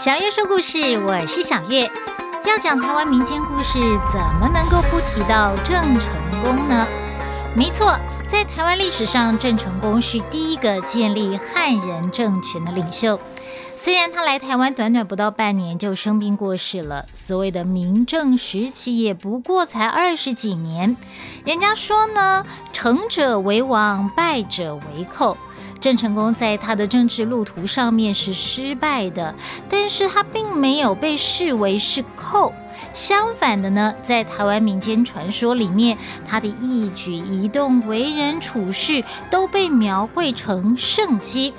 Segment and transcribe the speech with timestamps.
[0.00, 1.82] 小月说故事，我是小月。
[2.46, 3.78] 要讲台湾民间故事，
[4.10, 6.08] 怎么能够不提到郑成
[6.42, 6.86] 功呢？
[7.54, 7.94] 没错，
[8.26, 13.20] 在台湾历史上，郑成功是第一个建立汉人政权的领袖。
[13.76, 20.96] 虽然他来台湾短短不到半年就生病过世了，所谓的明正时期也不过才二十几年。
[21.44, 25.36] 人家说呢，成者为王，败者为寇。
[25.80, 29.34] 郑成功在他的政治路途上面是失败的，
[29.68, 32.52] 但是他并没有被视为是寇。
[32.92, 35.96] 相反的呢，在台湾民间传说里面，
[36.28, 41.54] 他的一举一动、为人处事都被描绘成圣迹。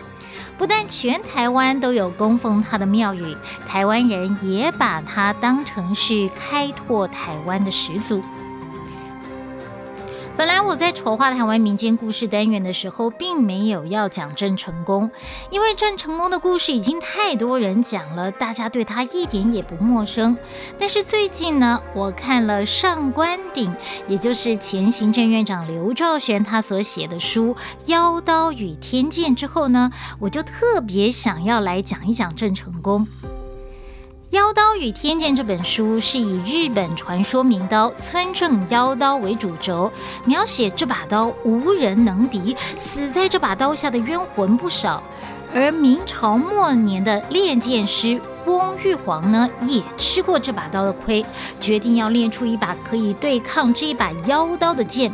[0.57, 3.35] 不但全台湾都有供奉他的庙宇，
[3.67, 8.21] 台湾人也把他当成是开拓台湾的始祖。
[10.41, 15.11] 本来我在筹划台湾民间故事单元的时候，并没有要讲郑成功，
[15.51, 20.35] 因为郑成功的故事已经太多人讲了，大家对他一点也不陌生。
[20.79, 23.71] 但是最近呢，我看了上官鼎，
[24.07, 27.53] 也就是前行政院长刘兆玄他所写的书
[27.85, 33.07] 《妖刀与天剑》之后呢，我就特别想要来讲一讲郑成功。
[34.31, 39.91] 《妖刀与天剑》这本书是以日本传说名刀村正妖刀为主轴，
[40.23, 45.03] 描写这把刀无人能敌，死在这把刀下的冤魂不少。
[45.53, 51.25] 而明朝末年的炼剑师翁玉皇呢，也吃过这把刀的亏，
[51.59, 55.13] 决定要练出一把可以对抗这一把妖刀的剑。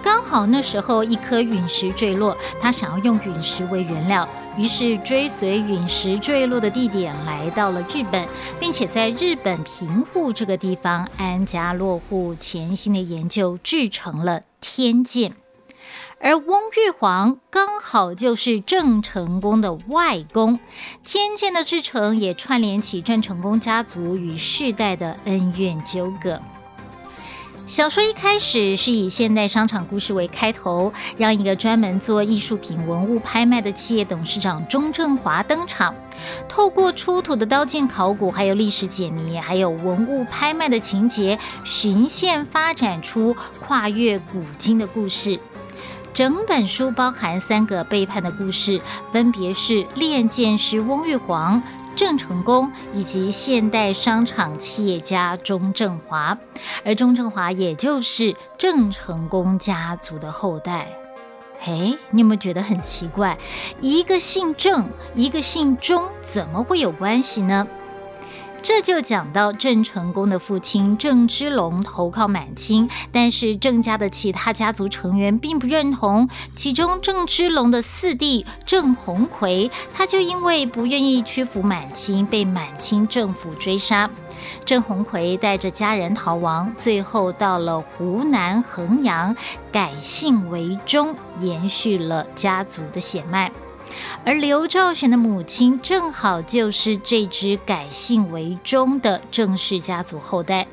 [0.00, 4.28] 刚好那时候一颗陨石坠落，他想要用陨石为原料。
[4.58, 8.26] 于是追随陨石坠落的地点来到了日本，
[8.60, 15.32] 并且在日本平户这个地方安家落户，潜心的研究制成了天剑。
[16.20, 20.60] 而翁玉皇刚好就是郑成功的外公，
[21.04, 26.40] 天剑的制成也串联起郑成功家族与世代的恩怨纠葛。
[27.66, 35.94] 小说一开始是以现代商场故事为开头，让一个专门做艺术品文物拍卖的企业董事长钟正华登场，
[36.48, 43.34] 透过出土的刀剑考古，还有历史解谜，还有文物拍卖的情节，循线发展出
[43.66, 45.38] 跨越古今的故事。
[46.12, 48.78] 整本书包含三个背叛的故事，
[49.12, 51.62] 分别是练剑师翁玉皇。
[51.96, 56.36] 郑成功以及现代商场企业家钟正华，
[56.84, 60.88] 而钟正华也就是郑成功家族的后代。
[61.60, 63.38] 嘿，你有没有觉得很奇怪？
[63.80, 67.66] 一个姓郑，一个姓钟，怎么会有关系呢？
[68.62, 76.28] 这就讲到郑成功的父亲郑芝龙投靠满清，但是郑家的其他家族成员并不认同。
[76.54, 84.08] 其中郑芝龙的四弟郑鸿逵，他就因为不愿意屈服满清，被满清政府追杀。
[84.64, 89.34] 郑鸿逵带着家人逃亡，最后到了湖南衡阳，
[89.72, 93.50] 改姓为钟，延续了家族的血脉。
[94.24, 100.66] 而刘兆玄的母亲正好就是这支改姓为钟的郑氏家族后代，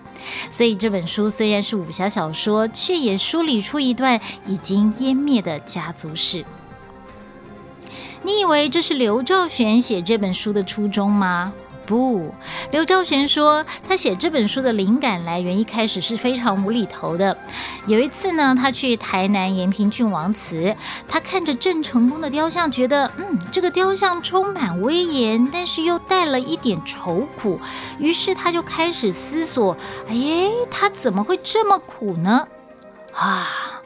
[0.52, 6.46] 所以这本书虽然是武侠小说，却也梳理出一段已经湮灭的家族史。
[8.22, 11.54] 你以为这是刘兆玄写这本书的初衷吗？
[11.90, 12.32] 不，
[12.70, 17.36] 刘兆玄说，他写这本书的灵感来源一开始是非常无厘头的。
[17.88, 20.76] 有一次呢，他去台南延平郡王祠，
[21.08, 27.60] 他看着郑成功的雕像，觉得嗯，这个雕像充满威严，但是又带了一点愁苦。
[27.98, 29.76] 于是他就开始思索，
[30.10, 30.16] 哎，
[30.70, 32.48] 他怎么会这么苦呢？
[33.16, 33.79] 啊！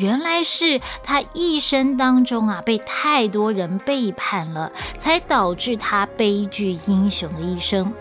[0.00, 7.92] 原来是他一生当中啊，被太多人背叛了，才导致他悲剧英雄的一生。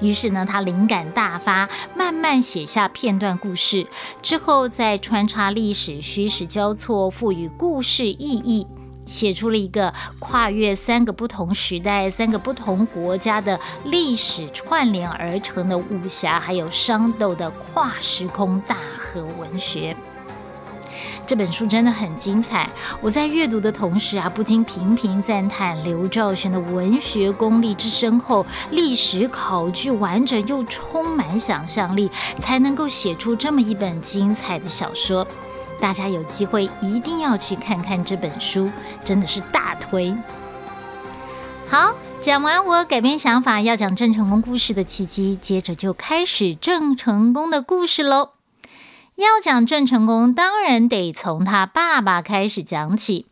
[0.00, 3.84] 于是呢，他灵感大发，慢慢写下片段故事，
[4.22, 8.64] 之后再穿插历史虚实交错，赋予故事意义，
[9.04, 19.96] 写出了一个跨越三个不同时代、三个不同国家的历史串联而成的武侠还有商斗的跨时空大河文学。
[21.30, 22.68] 这本书真的很精彩，
[23.00, 32.10] 我在阅读的同时啊，不禁频频赞叹刘兆玄的文学功力之深厚，历史考据完整又充满想象力，
[32.40, 35.24] 才能够写出这么一本精彩的小说。
[35.80, 38.68] 大家有机会一定要去看看这本书，
[39.04, 40.12] 真的是大推。
[41.68, 48.30] 好，讲完我改变想法要讲郑成功故事的契机，接着就开始郑成功的故事喽。
[49.20, 53.26] 要讲郑成功，当然得从他爸爸开始讲起。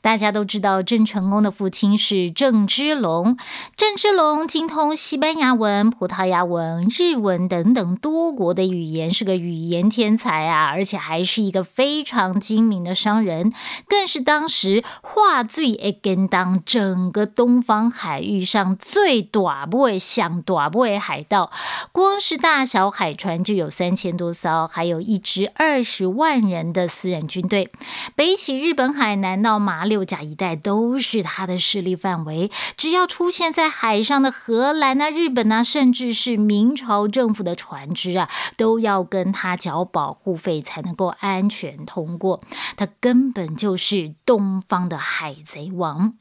[0.00, 3.36] 大家都知道，郑成功的父亲是郑芝龙。
[3.76, 10.66] 郑芝龙精通西班牙文、葡萄牙文、日文等等多国的语言，是个语言天才啊！
[10.66, 13.52] 而且还是一个非常精明的商人，
[13.88, 21.50] 更是当时话最爱跟当整个东方海域上最短不会想短不会海盗。
[21.92, 27.70] 光是大小海船就有三千多艘，还有一支二十万人的私人军队。
[28.14, 32.50] 北起日本海，南到马六甲一带都是他的势力范围。
[32.76, 42.42] 只要出现在海上的荷兰啊、日本啊，甚至是明朝政府的船只啊，都要跟他缴保护费才能够安全通过。
[42.76, 46.14] 他根本就是东方的海贼王。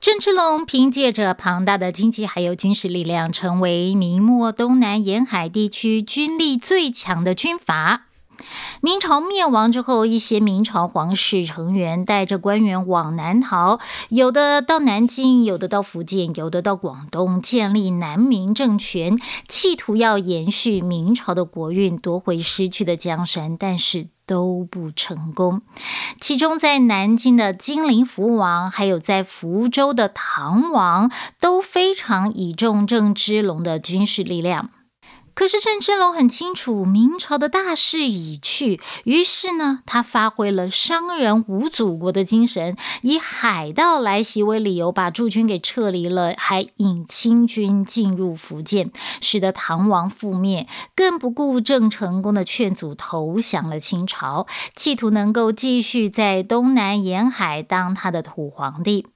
[0.00, 8.08] 郑芝龙凭借着庞大的经济还有军事力量，成为明末东南沿海地区军力最强的军阀。
[8.80, 19.18] 明朝灭亡之后，一些明朝皇室成员带着官员往南逃，有的到南京，有的到福建，有的到广东，建立南明政权，
[19.48, 25.62] 企图要延续明朝的国运，夺回失去的江山，但是都不成功。
[26.20, 31.10] 其中，在南京的金陵福王，还有在福州的唐王，
[31.40, 34.70] 都非常倚重郑芝龙的军事力量。
[35.34, 54.46] 可是郑芝龙很清楚明朝的大势已去，于是呢，他发挥了商人无祖国的精神，以海盗来袭为理由，把驻军给撤离了，还引清军进入福建，使得唐王覆灭，更不顾郑成功的劝阻，投降了清朝，
[54.76, 59.06] 企图能够继续在东南沿海当他的土皇帝。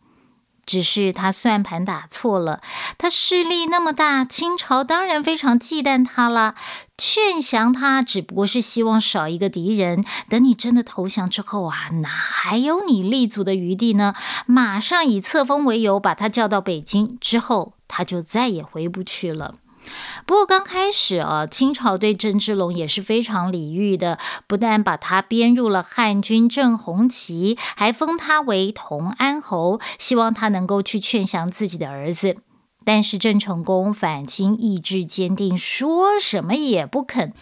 [0.69, 2.61] 只是他算盘打错了，
[2.99, 6.55] 他势力那么大，清朝当然非常忌惮他了。
[6.99, 10.05] 劝降他只不过是希望少一个敌人。
[10.29, 14.15] 等你真的投降之后啊，哪还有你立足的余地呢？
[14.45, 19.55] 马上以册封为由把他叫到北京，之后他就再也回不去了。
[20.27, 32.37] 不过刚开始啊，清朝对郑芝龙也是非常礼遇的，不但把他编入了汉军正红旗，还封他为同安侯，希望他能够去劝降自己的儿子。
[32.85, 37.35] 但是郑成功反清意志坚定，说什么也不肯。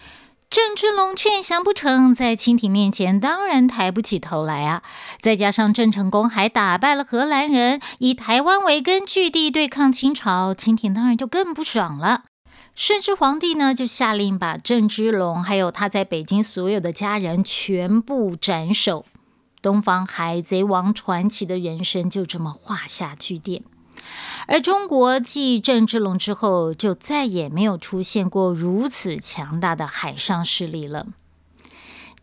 [0.49, 4.81] 郑芝龙劝降不成，在清廷面前当然抬不起头来啊！
[5.19, 12.23] 再加上郑成功还打败了荷兰人，以台湾为根据地对抗清朝，清廷当然就更不爽了。
[12.79, 19.03] 顺治皇帝呢，就下令把郑芝龙还有他在北京所有的家人全部斩首。
[19.63, 23.63] 东方海贼王传奇的人生就这么画下句点。
[24.45, 31.07] 而中国继郑芝龙之后，就再也没有出现过如此强大的海上势力了。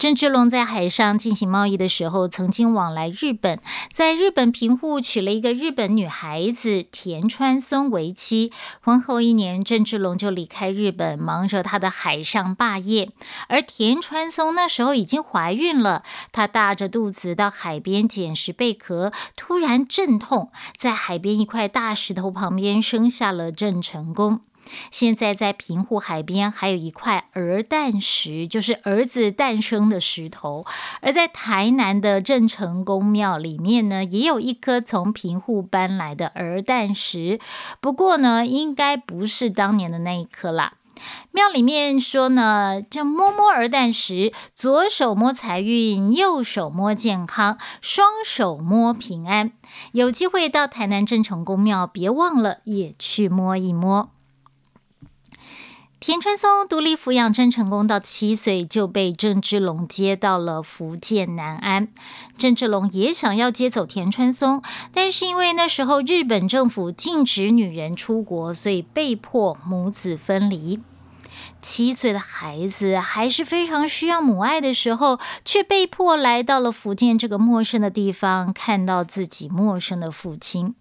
[0.04, 3.58] 郑芝龙在海上进行贸易的时候，曾经往来日本，
[3.90, 8.52] 在日本平户娶了一个日本女孩子田川松为妻。
[8.82, 13.12] 婚后一年，郑芝龙就离开日本，忙着他的海上霸业。
[13.48, 16.02] 而田川松那时候已经怀孕了，
[16.32, 24.42] 她大着肚子到海边捡拾贝壳，突然阵痛，在海边一块大石头旁边生下了郑成功。
[24.90, 30.64] 现在在平户海边还有一块儿诞石，就是儿子诞生的石头。
[31.00, 37.40] 而在台南的郑成功庙里面呢，也有一颗从平户搬来的儿诞石，
[37.80, 40.74] 不过呢，应该不是当年的那一颗啦。
[41.32, 49.52] 庙里面说呢，叫摸摸儿蛋石，左手摸财运，右手摸健康，双手摸平安。
[49.92, 54.10] 有机会到台南郑成功庙，别忘了也去摸一摸。
[56.06, 61.88] 田川松独立抚养郑成功到七岁，就被郑芝龙接到了福建南安。
[62.36, 70.78] 郑芝龙也想要接走田川松，但是因为那时候日本政府禁止女人出国，所以被迫母子分离。
[71.62, 80.74] 七岁的孩子还是非常需要母爱的时候，却被迫来到了福建这个陌生的地方，看到自己陌生的父亲。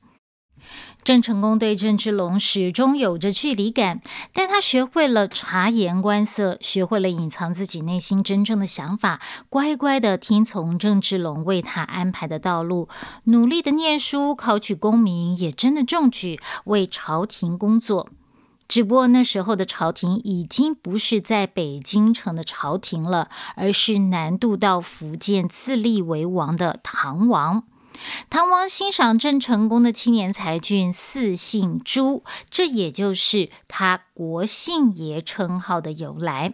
[1.04, 4.02] 郑成功对郑芝龙始终有着距离感，
[4.32, 12.88] 但他学会了察言观色，学会了隐藏自己内心真正的想法，乖乖的听从郑芝龙为他安排的道路，
[13.26, 18.08] 努力的念书，考取功名，也真的中举，为朝廷工作。
[18.66, 27.66] 只不过那时候的朝廷已经不是在北京城的朝廷了，而是南渡到福建自立为王的唐王。
[28.30, 36.54] 唐王欣赏郑成功的青年才俊，四姓朱，这也就是他国姓爷称号的由来。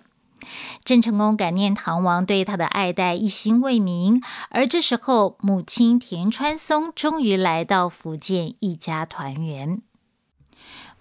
[0.84, 4.22] 郑成功感念唐王对他的爱戴，一心为民。
[4.50, 9.82] 而这时候，母亲田川松终于来到福建，一家团圆。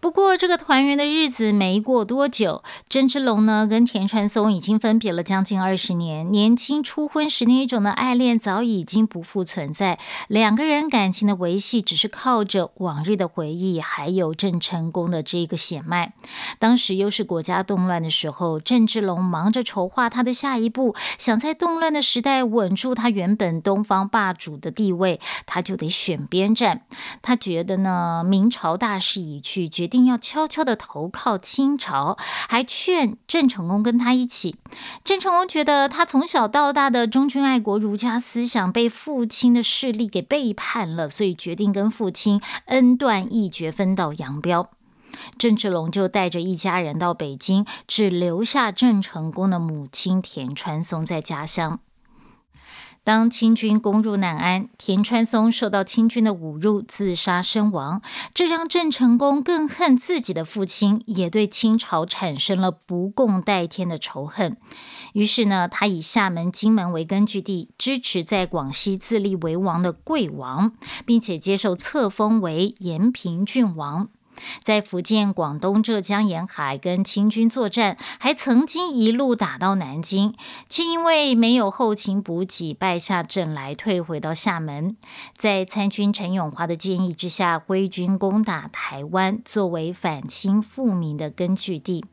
[0.01, 6.31] 不过，这个团圆的日子没过多久，郑芝龙呢跟田传松已经分别了将近二十年。
[6.31, 16.13] 年轻初婚时那一种的爱恋早已经不复存在，两个人感情的维系只是靠着往日的回忆，还有郑成功的这个血脉。
[16.61, 26.83] 当时又是国家动乱的时候，郑芝龙忙着筹划他的下一步，想在动乱的时代稳住他原本东方霸主的地位，他就得选边站。
[27.21, 29.88] 他觉得呢，明朝大势已去，决。
[29.89, 32.17] 定要悄悄的投靠清朝，
[32.49, 34.57] 还劝郑成功跟他一起。
[35.03, 44.71] 郑成功觉得他从小到大的忠君爱国、儒家思想被父亲的势力给背叛了，所以决定跟父亲恩断义绝，分道扬镳。
[45.37, 51.81] 郑芝龙就带着一家人到北京，只留下郑成功的母亲田川松在家乡。
[53.09, 58.03] 当清军攻入南安，田川松受到清军的侮辱，自杀身亡。
[58.35, 64.59] 这让郑成功更恨自己的父亲，也对清朝产生了不共戴天的仇恨。
[65.15, 70.73] 于是呢，他以厦门、金门为根据地，支持在广西自立为王的贵王，
[71.07, 74.11] 并且接受册封为延平郡王。
[74.63, 80.35] 在福建、广东、浙江沿海跟清军作战，还曾经一路打到南京，
[80.69, 84.97] 却因为没有后勤补给，败下阵来，退回到厦门。
[85.37, 92.05] 在参军陈永华的建议之下，挥军攻打台湾，作为反清复明的根据地。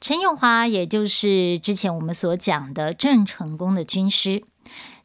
[0.00, 4.42] 陈永华也就是之前我们所讲的郑成功的军师。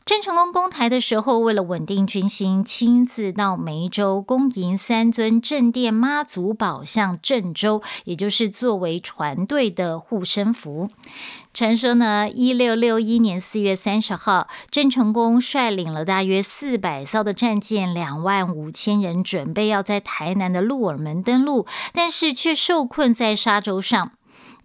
[0.05, 10.91] 郑成功攻台的时候，为了稳定军心，亲自到梅州恭迎三尊正殿妈祖宝像郑州，也就是作为船队的护身符。
[11.55, 24.11] 传说呢，一六六一年四月三十号，郑成功率领了大约四百艘的战舰，两万五千人，准备要在台南的鹿耳门登陆，但是却受困在沙洲上。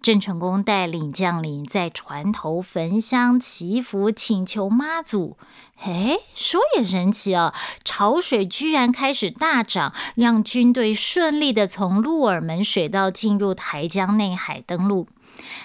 [0.01, 5.37] 郑成功带领将领在船头焚香祈福，请求妈祖。
[5.83, 7.53] 哎，说也神奇哦，
[7.83, 15.07] 潮水居然开始大涨，让军队顺利的从鹿耳门水道进入台江内海登陆。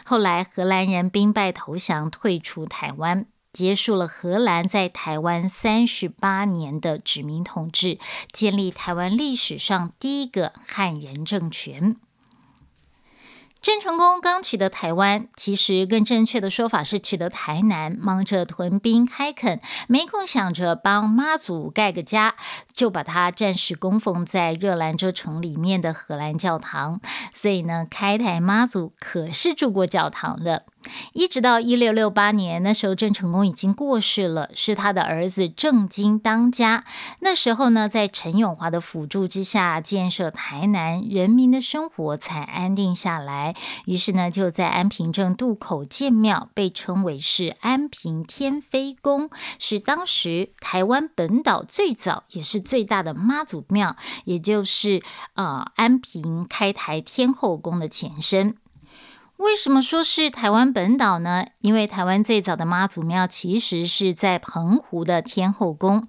[0.04, 7.98] 后来荷兰人兵败投降，退出台湾，结束了荷兰在台湾三十八年的殖民统治，
[8.32, 11.96] 建立台湾历史上第一个汉人政权。
[13.62, 22.36] 郑成功刚取得台湾，其实更正确的说法是取得台南，忙着屯兵开垦，没空想着帮妈祖盖个家，
[22.72, 27.00] 就把他暂时供奉在热兰遮城里面的荷兰教堂。
[27.32, 30.64] 所以呢，开台妈祖可是住过教堂的。
[31.12, 36.84] 一直到一六六八年，那时候郑成功已经过世了，是他的儿子郑经当家。
[37.20, 43.54] 那时候呢，在陈永华的辅助之下，建设台南，人民的生活才安定下来。
[43.86, 55.02] 于是呢，就在安平镇渡口建庙，被称为是安平天妃宫，是当时台湾本岛最早也是最大的妈祖庙，也就是
[55.34, 58.56] 呃安平开台天后宫的前身。
[59.38, 61.46] 为什么说是台湾本岛呢？
[61.60, 66.08] 因为台湾最早的妈祖庙其实是在澎湖的天后宫。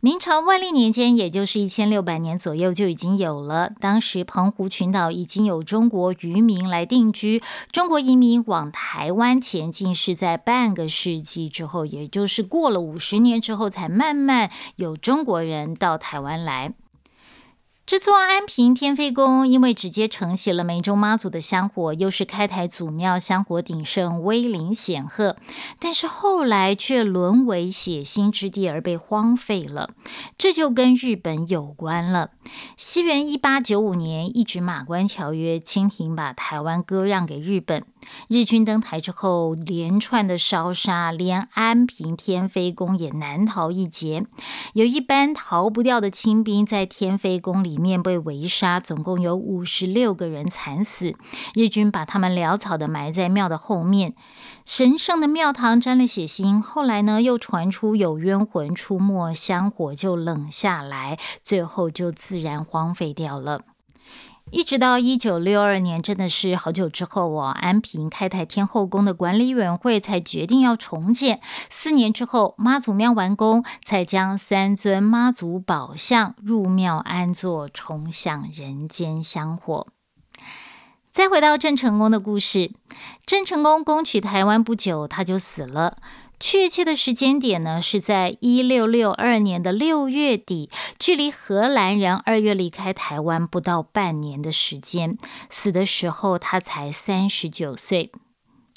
[0.00, 3.70] 明朝万历年间，也就是一千六百年左右就已经有了。
[3.78, 16.72] 当时澎湖群岛已经有中国渔民来定居，中国移民往台湾前进是在半个世纪之后，也就是过了五十年之后，才慢慢有中国人到台湾来。
[17.92, 25.36] 这座安平天妃宫，因为直接承袭了梅州妈祖的香火，又是开台祖庙，香火鼎盛，威灵显赫。
[25.78, 29.90] 但是后来却沦为血腥之地，而被荒废了。
[30.38, 32.30] 这就跟日本有关了。
[32.78, 37.84] 西元一八九五年，一纸马关条约，清廷把台湾割让给日本。
[38.28, 44.26] 日军登台之后，连串的烧杀，连安平天妃宫也难逃一劫。
[44.74, 51.14] 有一班逃不掉的清兵在天妃宫里面被围杀，总共有五十六个人惨死。
[51.54, 54.14] 日军把他们潦草的埋在庙的后面，
[54.64, 56.60] 神圣的庙堂沾了血腥。
[56.60, 63.62] 后来呢，又传出有冤魂出没，香火就冷下来，最后就自然荒废掉了。
[64.52, 71.40] 一直到一九六二年，真的是好久之后哦，安平开台天后宫的管理委员会才决定要重建。
[71.70, 79.86] 四年之后，妈祖庙完工，才将三尊妈祖宝像入庙安坐，重享人间香火。
[81.10, 82.72] 再回到郑成功的故事，
[83.24, 85.96] 郑成功攻取台湾不久，他就死了。
[86.42, 90.68] 确切的时间点呢，是在一六六二年的六月底，
[90.98, 95.16] 距离荷兰人二月离开台湾不到半年的时间。
[95.48, 98.10] 死的时候，他才三十九岁。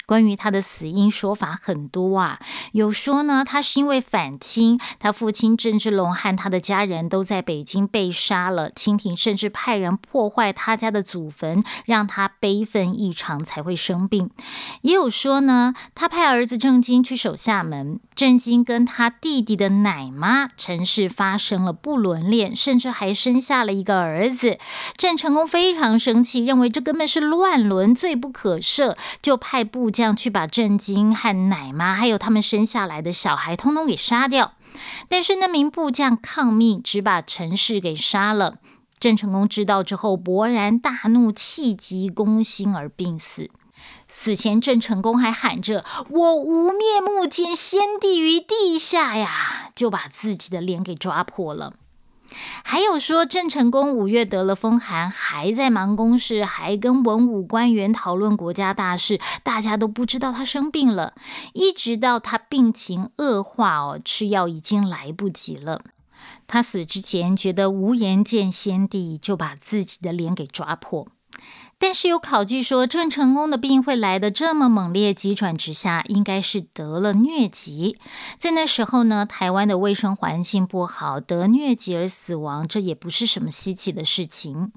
[0.06, 2.38] 关于他的死因说法很多啊，
[2.70, 14.30] 有说呢，他是因为反清，他父亲郑芝龙和他的家人都在北京被杀了，清廷甚至派人破坏他家的祖坟，让他悲愤异常才会生病。
[14.82, 24.58] 也有说呢，他派儿子郑经去守厦门，郑经跟他弟弟的奶妈陈氏发生了不伦恋，甚至还生下了一个儿子。
[24.96, 29.90] 郑成功非常生气，认为这根本是乱伦，罪不可赦，就派部。
[29.96, 34.52] 这样去把郑经和奶妈，还有他们生下来的小孩，通通给杀掉。
[35.08, 38.56] 但是那名部将抗命，只把陈氏给杀了。
[39.00, 43.50] 郑成功知道之后，勃然大怒，气急攻心而病死。
[44.06, 51.72] 死前，郑成功还喊着：“我无面目见先帝于地下呀！”就把自己的脸给抓破了。
[52.64, 61.14] 还有说，郑成功五月得了风寒，还在忙公事，还跟文武官员讨论国家大事，大家都不知道他生病了。
[61.54, 65.80] 一直到他病情恶化哦，吃药已经来不及了。
[66.48, 71.08] 他死之前觉得无颜见先帝，就把自己的脸给抓破。
[71.78, 77.98] 但是有考据说，郑成功的病会来的这么猛烈，急转直下，应该是得了疟疾。
[78.38, 84.72] 在那时候呢，台湾的卫生环境不好，得疟疾而死亡，这也不是什么稀奇的事情。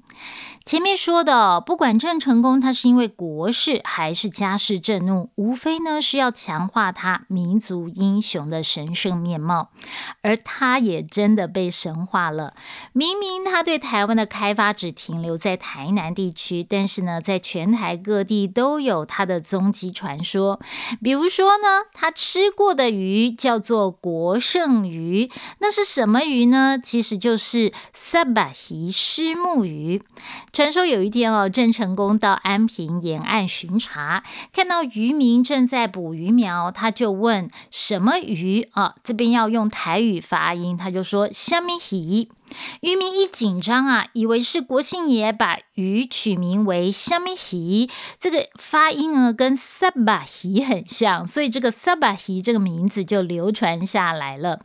[0.64, 9.70] 前面说的，不管郑成功他是因为国事还是家事震怒，无非呢是要强化他民族英雄的神圣面貌，
[10.20, 12.54] 而他也真的被神化了。
[12.92, 20.58] 明明他对台湾的开发只停留在台南地区，但是呢，在全台各地都有他的踪迹传说。
[21.00, 25.30] 比如说呢，他吃过的鱼叫做国盛鱼，
[25.60, 26.76] 那是什么鱼呢？
[26.82, 30.02] 其实就是萨巴鱼虱目鱼。
[30.52, 38.96] 传说有一天哦，郑成功到安平沿岸巡查，看到渔民正在捕鱼苗，他就问什么鱼啊？
[39.04, 42.28] 这边要用台语发音，他就说虾米鱼。
[42.80, 54.60] 渔民一紧张啊，以为是国姓爷把鱼取名为虾米鱼，这个发音呢跟萨巴鱼很像，所以这个萨巴鱼这个名字就流传下来了。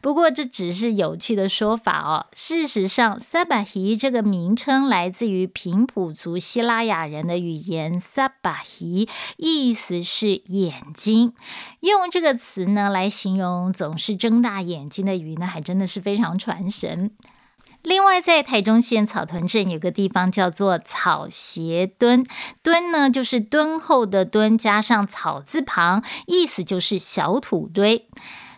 [0.00, 2.26] 不过这只是有趣的说法哦。
[2.32, 11.32] 事实上，萨巴鱼这个名称来自于平埔族希拉雅人的语言萨巴鱼，意思是眼睛。
[11.80, 17.10] 用这个词呢来形容总是睁大眼睛的鱼呢，还真的是非常传神。
[17.82, 22.26] 另外，在台中县草屯镇有个地方叫做草鞋墩，
[22.62, 28.06] 墩呢就是敦厚的墩，加上草字旁，意思就是小土堆。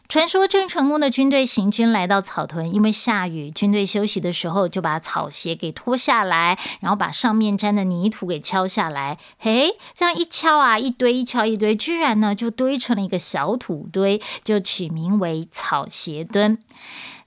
[0.08, 9.18] 传说郑成功的军队行军来到草屯，因为下雨，军队休息的时候就把草鞋给脱下来，然后把上面沾的泥土给敲下来。
[9.38, 16.58] 嘿，这样一敲啊，一堆一敲一堆，居然呢就堆成了一个小土堆，就取名为草鞋墩。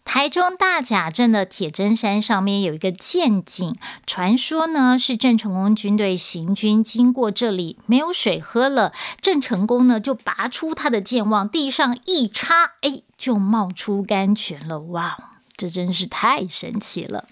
[0.06, 14.80] 台中大甲镇的铁砧山上面有一个剑井，传说呢是郑成功军队行军经过这里，没有水喝了，郑成功呢就拔出他的剑往地上一插，哎，就冒出甘泉了。
[14.80, 15.18] 哇，
[15.58, 17.28] 这真是太神奇了！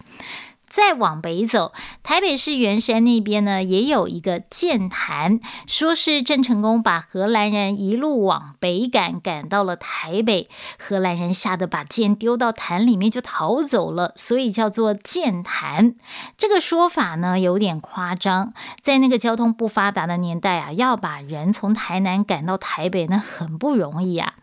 [0.74, 15.94] 再往北走，台北市圆山那边呢，也有一个剑潭，说是郑成功把荷兰人一路往北赶，赶到了台北，荷兰人吓得把剑丢到潭里面就逃走了，所以叫做剑潭。
[16.40, 24.34] 这个说法呢有点夸张，在那个交通不发达的年代啊，要把人从台南赶到台北，那很不容易啊。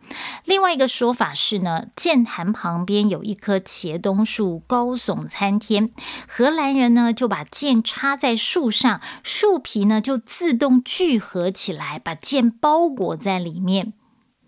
[0.45, 5.90] 另外一个说法是呢，剑潭旁边有一棵茄冬树，高耸参天。
[6.28, 13.92] 荷兰人呢就把剑插在树上，树皮呢就自动聚合起来，把剑包裹在里面。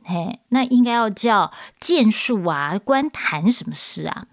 [0.04, 4.26] 嘿，那应该要叫剑术啊，关谈什么事啊？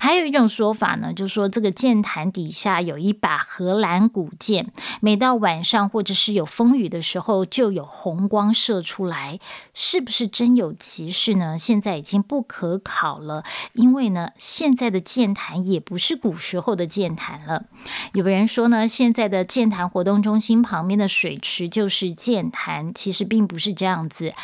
[0.00, 9.38] 还有一种说法呢，就是说这个剑坛底下有一把荷兰古剑，每到晚上或者是有风雨的时候，就有红光射出来，
[9.74, 11.58] 是不是真有其事呢？
[11.58, 17.64] 现在已经不可考了，因为呢，现在的剑坛也不是古时候的剑坛了。
[18.12, 24.34] 有人说呢，现在的剑坛活动中心旁边的水池就是剑坛，其实并不是这样子。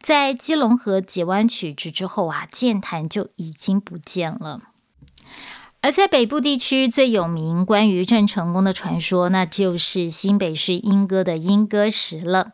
[0.00, 4.60] 在基隆河解弯曲直之后啊，剑潭就已经不见了。
[5.82, 12.52] 而在北部地区最有名关于郑成功的传说，那就是新北市莺歌的莺歌石了。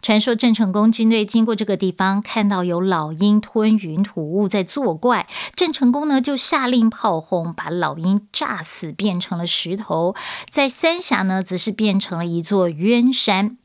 [0.00, 10.14] 传说郑成功军队经过这个地方，看到有老鹰吞云吐雾在作怪，郑成功呢就下令炮轰，把老鹰炸死，变成了石头。
[10.48, 13.56] 在三峡呢，则是变成了一座冤山。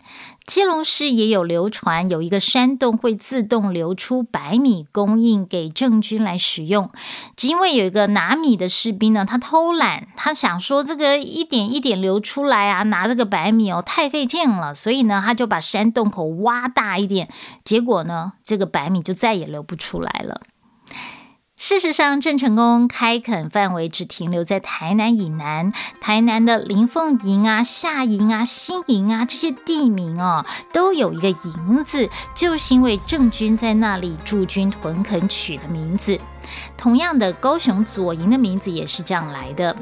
[0.46, 6.90] 基隆市也有流传，有一个山洞会自动流出白米，供应给郑军来使用。
[7.38, 17.30] 只因为有一个拿米的士兵呢，他偷懒，他想说这个一点一点流出来啊，拿这个白米哦太费劲了，所以呢，他就把山洞口挖大一点，
[17.64, 20.42] 结果呢，这个白米就再也流不出来了。
[21.66, 25.72] 事实上，郑成功开垦范围只停留在台南以南，
[26.02, 36.20] 台南的林凤营啊、下营啊、新营啊这些地名哦，都有一个“营”字，就是因为郑军在那里驻军屯垦取的名字。
[36.76, 39.74] 同样的，高雄左营的名字也是这样来的。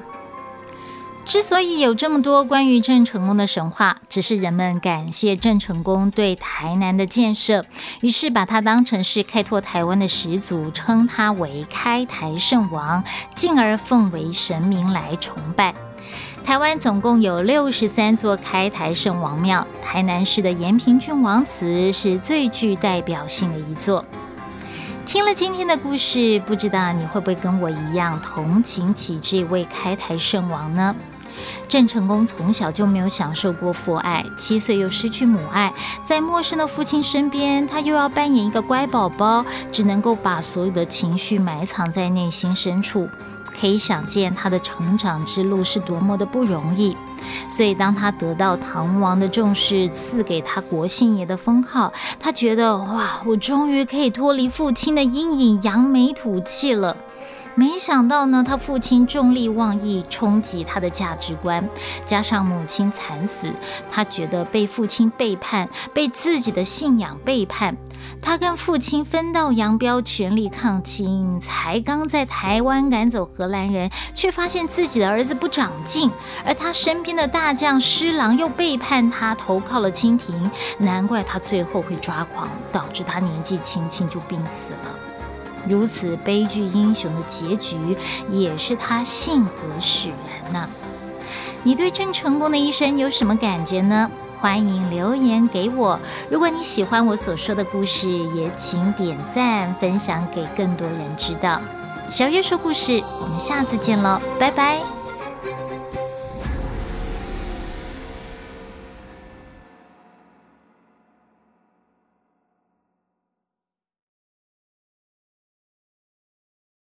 [1.24, 7.64] 之所以有这么多关于郑成功的神话，只是人们感谢郑成功对台南的建设，
[8.02, 13.04] 于是把他当成是开拓台湾的始祖，称他为开台圣王，
[13.34, 15.74] 进而奉为神明来崇拜。
[16.44, 24.04] 台湾总共有六十三座开台圣王庙，台南市的延平郡王祠是最具代表性的一座。
[25.06, 30.96] 听了今天的故事，不知道你会不会跟我一样同情起这位开台圣王呢？
[31.72, 35.72] 郑成功从小就没有享受过父爱，七岁又失去母爱，
[36.04, 43.08] 在陌生的父亲身边，他又要扮演一个乖宝宝，只能够把所有的情绪埋藏在内心深处。
[43.58, 46.98] 可以想见他的成长之路是多么的不容易。
[47.50, 56.98] 所以，当他得到唐王的重视，赐给他国姓爷的封号，他觉得哇，我终于可以脱离父亲的阴影，扬眉吐气了。
[57.56, 61.68] 没想到呢，他父亲重利妄义，冲击他的价值观，
[62.06, 63.52] 加上母亲惨死，
[63.92, 67.76] 他觉得被父亲背叛，被自己的信仰背叛。
[68.22, 76.10] 他跟父亲分道扬镳，全力抗清，才刚在台湾赶走荷兰人，却发现自己的儿子不长进，
[76.46, 85.11] 而他身边的大将施琅又背叛他，投靠了清廷，难怪他最后会抓狂，导致他年纪轻轻就病死了。
[85.68, 87.98] 如此悲剧英雄的结局，
[88.30, 90.70] 也是他性格使然呢。
[91.64, 94.10] 你对郑成功的一生有什么感觉呢？
[94.40, 96.00] 欢迎留言给我。
[96.28, 101.62] 如果你喜欢我所说的故事，也请点赞分享给更多人知道。
[102.10, 105.01] 小月说故事，我们下次见喽，拜拜。